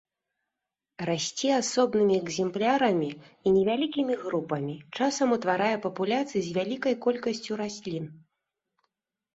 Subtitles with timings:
[1.09, 8.05] Расце асобнымі экземплярамі і невялікімі групамі, часам утварае папуляцыі з вялікай колькасцю раслін.